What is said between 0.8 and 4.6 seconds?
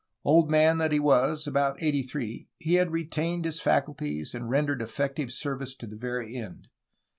he was, about eighty three, he had retained his faculties and